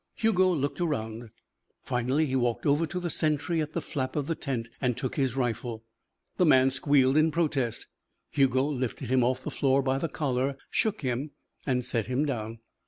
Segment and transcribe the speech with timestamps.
[0.15, 1.29] Hugo looked around.
[1.83, 5.15] Finally he walked over to the sentry at the flap of the tent and took
[5.15, 5.83] his rifle.
[6.37, 7.85] The man squealed in protest.
[8.31, 11.33] Hugo lifted him off the floor by the collar, shook him,
[11.67, 12.61] and set him down.